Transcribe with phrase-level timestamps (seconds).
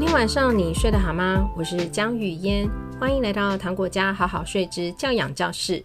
[0.00, 1.46] 昨天晚上你睡得好吗？
[1.54, 2.66] 我是江雨嫣，
[2.98, 5.84] 欢迎来到糖果家好好睡之教养教室。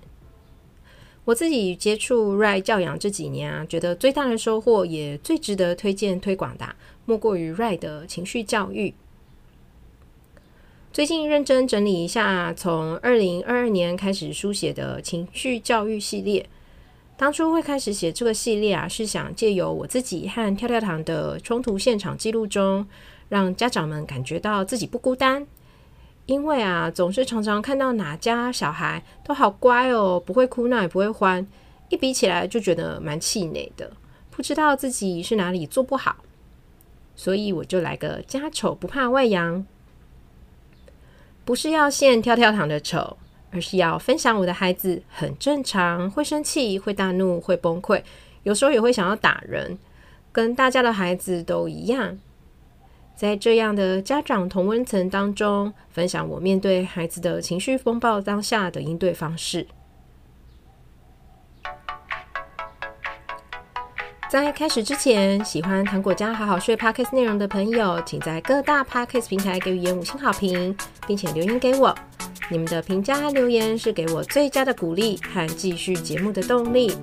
[1.26, 8.94] 我自己接触 Right 教养这几年啊，觉得最大的收获也最值得推荐推广的，莫过于 Right 的情绪教育。
[10.94, 16.48] 最近认真整理一下，从二零二二年开始书写的情绪教育系列。
[17.18, 22.88] 当初会开始写这个系列啊，是想借由我自己和跳跳糖的冲突现场记录中，
[23.30, 25.46] 让家长们感觉到自己不孤单。
[26.26, 31.46] 因为啊，总是常常看到哪家小孩都好乖哦，不会哭闹也不会欢，
[31.90, 33.92] 一比起来就觉得蛮气馁的，
[34.32, 36.18] 不知道自己是哪里做不好。
[37.16, 39.66] 所以我就来个家丑不怕外扬，
[41.44, 43.18] 不是要现跳跳糖的丑。
[43.52, 48.04] 而是要分享我的孩子很正常，会生气，会大怒，会崩溃，
[48.44, 49.80] 有时候也会想要打人，
[50.34, 52.20] 跟大家的孩子都一样。
[53.16, 59.66] 在这样的家长同温层当中，分享我面对孩子的情绪风暴当下的应对方式。
[64.30, 70.76] 在开始之前，喜欢糖果家好好睡 Podcast 内容的朋友，请在各大 Podcast 平台给予五星好评，
[71.08, 71.96] 并且留言给我。
[72.50, 76.94] 你们的评价和留言是给我最佳的鼓励和继续节目的动力，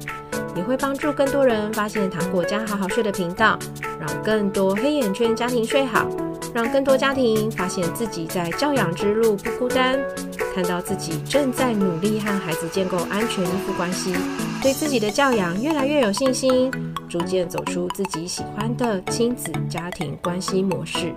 [0.55, 3.59] 也会帮助更多人发现糖果家好好睡的频道，
[3.99, 6.09] 让更多黑眼圈家庭睡好，
[6.55, 9.99] 让更多家庭发现自己在教养之路不孤单，
[10.55, 14.15] 看到自己正在努力和孩子建构安全依附关系，
[14.63, 16.71] 对自己的教养越来越有信心，
[17.09, 21.15] 逐渐走出自己喜欢的亲子家庭关系模式。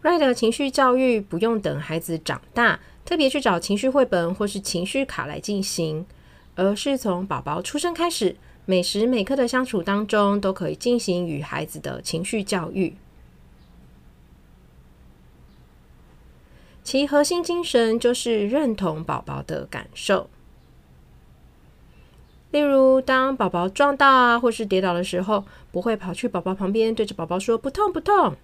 [0.00, 6.04] Right 的情绪教育不用等孩子长大，特别去找情绪绘本或是情绪卡来进行，
[6.56, 12.96] 而是从宝宝出生开始，每时每刻的相处当中，都可以进行与孩子的情绪教育。
[16.84, 20.28] 其核心精神就是认同宝宝的感受。
[22.50, 28.36] 例如，当宝宝撞到啊，或是跌倒的时候，不会跑去宝宝旁边，对着宝宝说“不痛，不痛”。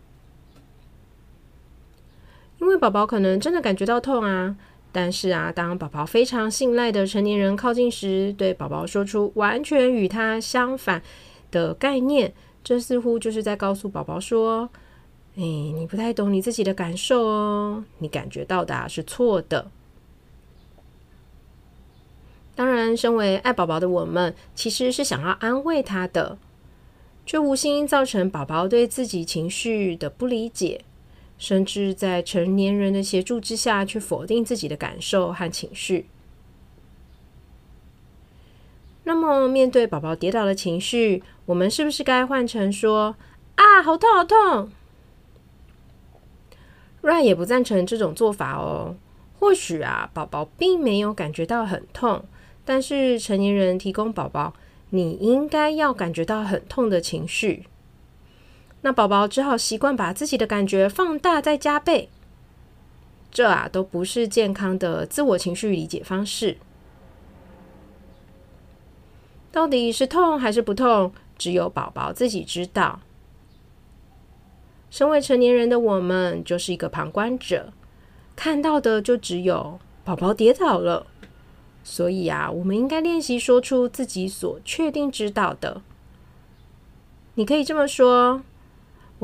[2.64, 4.56] 因为宝宝可能真的感觉到痛啊，
[4.90, 11.02] 但是啊，当宝宝非常信赖的成年人靠近时，对宝宝说出完全与他相反
[11.50, 12.32] 的概念，
[12.64, 14.70] 这似乎就是在告诉宝宝说
[15.36, 19.70] ：“哎，你不太懂你自己的感受哦，你感觉到的是错的。”
[22.56, 26.38] 当然，身为爱宝宝的我们，其实是想要安慰他的，
[27.26, 30.80] 却无心造成宝宝对自己情绪的不理解。
[31.36, 36.06] 甚至在成年人的协助之下去否定自己的感受和情绪。
[39.04, 43.16] 那么，面对宝宝跌倒的情绪，我们是不是该换成说
[43.56, 44.70] ：“啊，好痛，好痛
[47.02, 48.96] ？”Right 也不赞成这种做法哦。
[49.38, 52.24] 或许啊，宝宝并没有感觉到很痛，
[52.64, 54.54] 但是成年人提供宝宝，
[54.88, 57.66] 你应该要感觉到很痛的情绪。
[58.84, 62.10] 那宝宝只好习惯把自己的感觉放大再加倍，
[63.30, 66.58] 这啊都不是健康的自我情绪理解方式。
[69.50, 73.00] 到底是痛还是不痛，只有宝宝自己知道。
[74.90, 77.72] 身为成年人的我们，就是一个旁观者，
[78.36, 81.06] 看到的就只有宝宝跌倒了。
[81.82, 85.80] 所以啊，我们应该练习说出自己所确定知道的。
[87.36, 88.42] 你可以这么说。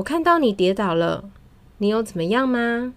[0.01, 1.29] 我看到你跌倒了，
[1.77, 2.95] 你有怎么样吗？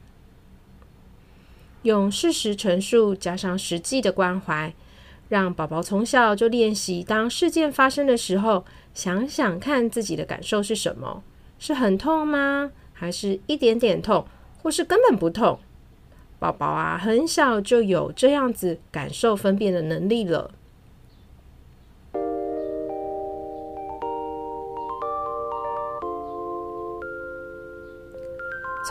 [1.81, 4.73] 用事实陈述加上实际的关怀，
[5.27, 8.63] 让宝宝从小就练习，当事件发生的时候，
[8.93, 11.21] 想想看自己的感受是什么？
[11.59, 12.71] 是很痛吗？
[12.93, 14.25] 还是一点点痛，
[14.61, 15.59] 或是根本不痛？
[16.39, 20.51] 宝宝啊，很小就有这样子感受分辨的能力了。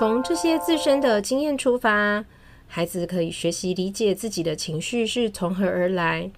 [0.03, 2.25] 从这些自身的经验出发，
[2.67, 6.29] 孩子可以学习理解自己的情绪是从何而来，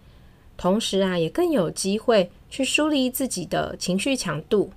[0.58, 4.70] 同时啊，也更有机会去梳理自己的情绪强度。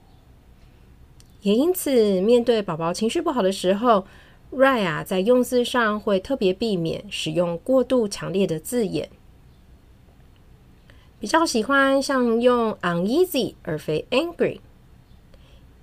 [1.42, 4.08] 也因此，面对宝宝情绪不好的时候
[4.52, 9.10] 瑞啊，在用字上会特别避免使用过度强烈的字眼，
[11.20, 14.60] 比较喜欢像用 uneasy 而非 angry。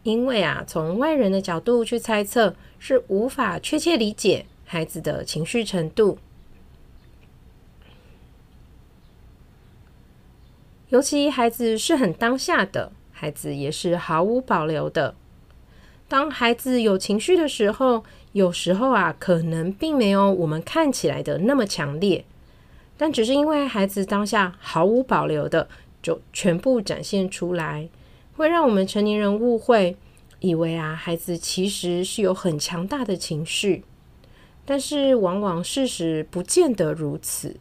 [0.05, 6.19] 因为啊，从外人的角度去猜测，是无法确切理解孩子的情绪程度。
[10.91, 15.17] 尤其孩子是很当下的，孩子也是毫无保留的。
[16.07, 22.25] 当孩子有情绪的时候，有时候啊，可能并没有我们看起来的那么强烈，
[22.99, 25.67] 但只是因为孩子当下毫无保留的
[26.03, 27.89] 就全部展现出来，
[28.37, 29.97] 会让我们成年人误会，
[30.41, 33.85] 以为啊，孩子其实是有很强大的情绪，
[34.65, 37.57] 但是往往事实不见得如此。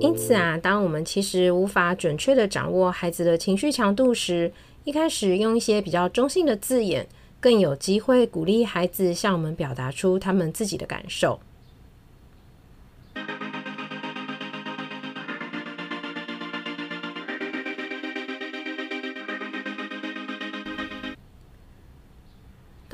[0.00, 4.52] 因此啊，当我们其实无法准确地掌握孩子的情绪强度时，
[4.84, 7.06] 一开始用一些比较中性的字眼，
[7.40, 11.40] 更有机会鼓励孩子向我们表达出他们自己的感受。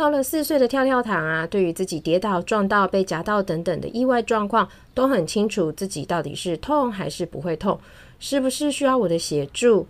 [0.00, 7.78] 到了四岁的跳跳糖啊，对于自己跌倒、撞到、被夹到等等的意外状况，都很清楚自己到底是痛还是不会痛，
[8.18, 9.86] 是不是需要我的协助？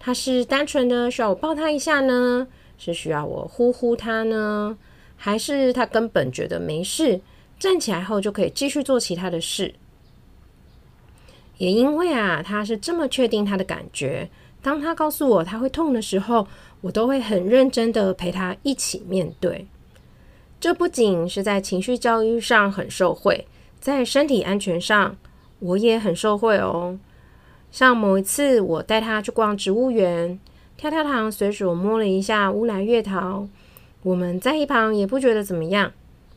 [0.00, 2.48] 他是单纯的需要我抱他一下呢？
[2.76, 4.76] 是需要我呼呼他呢？
[5.16, 7.20] 还是他根本觉得没事，
[7.60, 9.72] 站起来后就可以继续做其他的事？
[11.58, 14.28] 也因为啊，他是这么确定他的感觉，
[14.62, 16.46] 当他告诉我他会痛的时候，
[16.80, 19.66] 我都会很认真的陪他一起面对。
[20.60, 23.46] 这不仅是在情绪教育上很受惠，
[23.80, 25.16] 在身体安全上
[25.58, 26.98] 我也很受惠哦。
[27.72, 30.38] 像某一次我带他去逛植物园，
[30.76, 33.48] 跳跳糖随手摸了一下乌来月桃，
[34.02, 35.90] 我们在一旁也不觉得怎么样。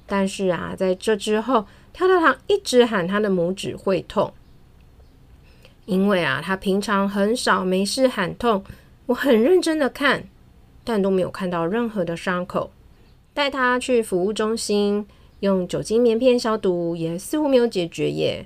[0.07, 4.33] 但是啊，在这之后，跳跳糖一直喊他的拇指会痛，
[5.85, 8.63] 因为啊，他平常很少没事喊痛，
[9.07, 10.25] 我很认真的看。
[10.87, 12.69] 但都没有看到任何的伤口，
[13.33, 15.07] 带他去服务中心
[15.39, 18.45] 用酒精棉片消毒，也似乎没有解决耶。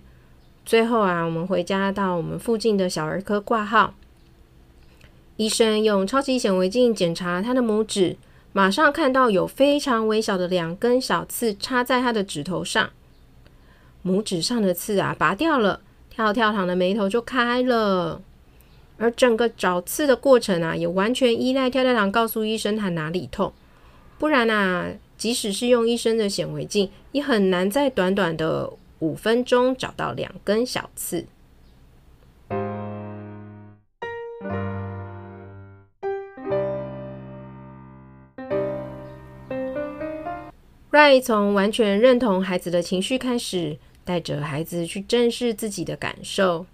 [0.66, 3.94] 最后啊，我们回家到我们附近的小儿科挂号，
[5.36, 8.16] 医生用超级显微镜检查他的拇指，
[8.54, 12.90] 马上看到有非常微小的两根小刺插在他的指头上，
[14.06, 18.22] 拇指上的刺啊拔掉了，跳跳糖的眉头就开了。
[18.98, 23.54] 而整个找刺的过程啊，也完全依赖跳跳糖告诉医生他哪里痛，
[24.18, 28.70] 不然啊，即使是用医生的显微镜，也很难在短短的
[29.00, 31.26] 五分钟找到两根小刺。
[40.92, 43.78] Ray 从完全认同孩子的情绪开始，
[44.10, 46.66] 带着孩子去正视自己的感受。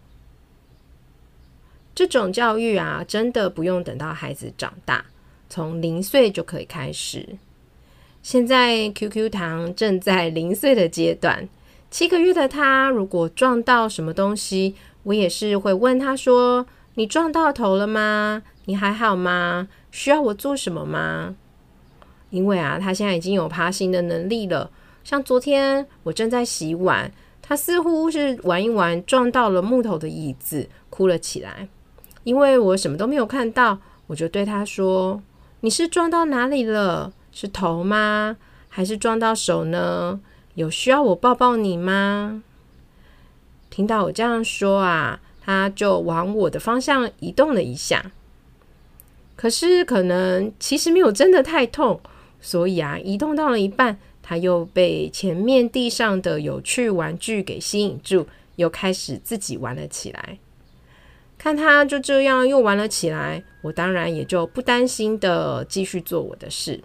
[1.93, 5.03] 这种教育啊，真的不用等到孩子长大，
[5.49, 7.35] 从零岁就可以开始。
[8.23, 11.49] 现在 QQ 糖正在零岁的阶段，
[11.91, 16.65] 七个月的他如果撞到什么东西，我也是会问他说
[16.95, 18.43] ：“你撞到头了吗？
[18.63, 19.67] 你还好吗？
[19.91, 21.35] 需要我做什么吗？”
[22.31, 24.71] 因为啊，他现在已经有爬行的能力了。
[25.03, 27.11] 像昨天我正在洗碗，
[27.47, 31.67] 他似乎是玩一玩撞到了木头的椅子，哭了起来。
[32.23, 33.77] 因为我什么都没有看到，
[34.07, 35.21] 我就对他说
[35.61, 37.13] ：“你是撞到哪里了？
[37.31, 38.37] 是头吗？
[38.67, 40.19] 还是撞到手呢？
[40.55, 42.41] 有需要我抱抱你吗？”
[43.69, 48.11] 听到我这样说啊，他就往我的方向移动了一下。
[49.35, 51.99] 可是可能其实没有真的太痛，
[52.41, 60.39] 所以啊，移动到了一半，他又被前面地上的有趣玩具给吸引住，又开始自己玩了起来。
[61.37, 66.81] 看他就这样又玩了起来，我当然也就不担心的继续做我的事。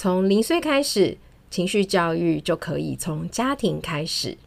[0.00, 1.18] 从零岁开始，
[1.50, 4.38] 情绪教育就可以从家庭开始。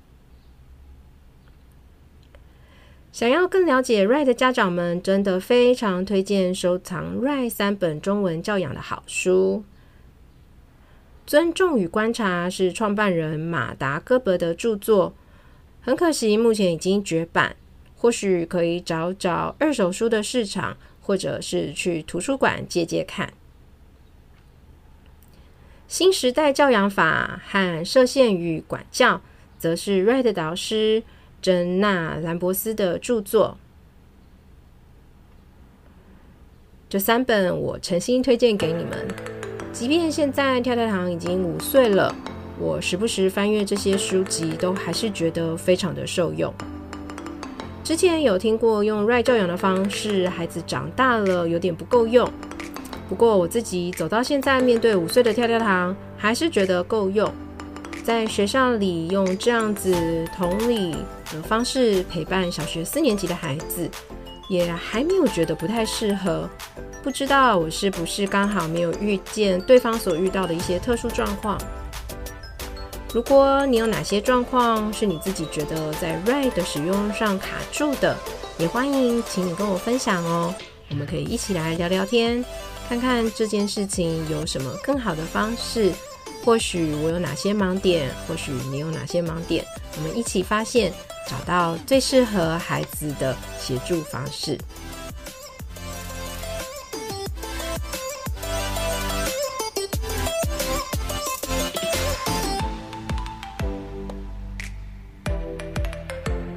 [3.12, 9.66] 想要更了解 Wright 的家长们，真的非常推荐收藏 Wright 三本中文教养的好书。
[11.30, 15.14] 《尊重与观察》是创办人马达·戈伯的著作，
[15.82, 17.58] 很可惜目前已经绝版，
[17.98, 23.34] 或许可以找找二手书的市场，或者是去图书馆借借看。
[25.92, 29.20] 新时代教养法和射线与管教，
[29.60, 31.04] 则是 Red 导师。
[31.42, 33.58] 珍娜·兰博斯的著作，
[36.88, 39.06] 这三本我诚心推荐给你们。
[39.74, 42.16] 即便现在跳跳糖已经五岁了，
[42.58, 46.54] 我时不时翻阅这些书籍，都还是觉得非常的受用。
[47.84, 52.32] 之前有听过用 Right 教养的方式，孩子长大了有点不够用。
[53.12, 57.30] 不过我自己走到现在，面对五岁的跳跳糖，还是觉得够用。
[58.06, 60.96] 在学校里用这样子同理
[61.30, 63.90] 的方式陪伴小学四年级的孩子，
[64.48, 66.50] 也还没有觉得不太适合。
[67.04, 71.58] 不知道我是不是刚好没有遇见对方所遇到的一些特殊状况？
[73.14, 78.16] 如果你有哪些状况是你自己觉得在 Right 的使用上卡住的，
[78.58, 80.56] 也欢迎请你跟我分享哦。
[80.92, 82.44] 我们可以一起来聊聊天。
[82.88, 85.94] 看看这件事情有什么更好的方式，
[86.44, 90.92] 或许我有哪些盲点，或许你有哪些盲点，我们一起发现，
[91.26, 94.58] 找到最适合孩子的协助方式。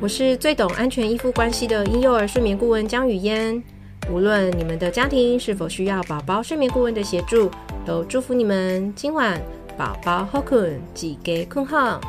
[0.00, 3.62] 我是最懂安全依附关系的婴幼儿睡眠顾问江语嫣。
[4.10, 7.50] 无论你们的家庭是否需要宝宝睡眠顾问的协助，
[7.84, 9.40] 都祝福你们今晚
[9.76, 12.00] 宝宝好困，记得困好。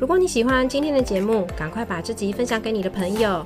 [0.00, 3.44] 如果你喜欢今天的节目，赶快把这集分享给你的朋友，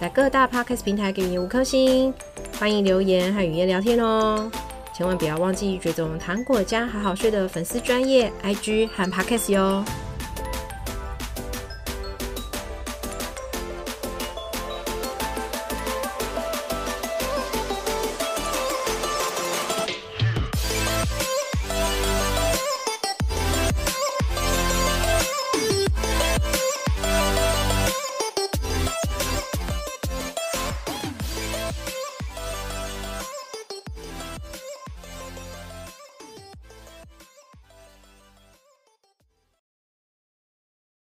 [0.00, 2.14] 在各大 Podcast 平台给予五颗星，
[2.58, 4.50] 欢迎留言和语嫣聊天哦。
[4.94, 9.84] 千万不要忘记追踪糖果家好好睡的粉丝专业 IG 和 Podcast 哟。